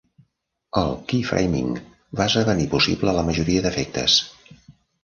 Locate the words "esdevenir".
2.27-2.69